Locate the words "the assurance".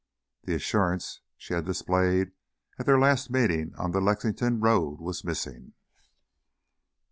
0.45-1.21